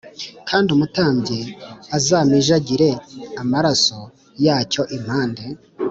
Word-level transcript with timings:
kandi 0.49 0.67
umutambyi 0.75 1.39
azaminjagire 1.97 2.89
d 2.95 2.99
amarasoe 3.41 4.07
yacyo 4.45 4.81
impande 4.97 5.43